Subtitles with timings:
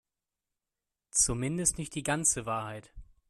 [1.11, 2.91] Zumindest nicht die ganze Wahrheit.